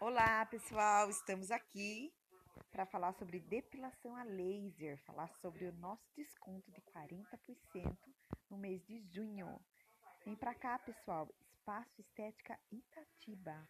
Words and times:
Olá, 0.00 0.46
pessoal! 0.46 1.10
Estamos 1.10 1.50
aqui 1.50 2.14
para 2.70 2.86
falar 2.86 3.12
sobre 3.14 3.40
depilação 3.40 4.14
a 4.14 4.22
laser, 4.22 4.96
falar 5.04 5.28
sobre 5.40 5.64
o 5.64 5.72
nosso 5.72 6.08
desconto 6.14 6.70
de 6.70 6.80
40% 6.82 7.96
no 8.48 8.56
mês 8.58 8.80
de 8.86 9.00
junho. 9.12 9.60
Vem 10.24 10.36
para 10.36 10.54
cá, 10.54 10.78
pessoal! 10.78 11.28
Espaço 11.40 12.00
Estética 12.00 12.56
Itatiba. 12.70 13.68